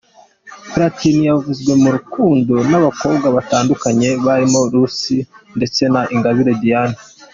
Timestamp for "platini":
0.73-1.21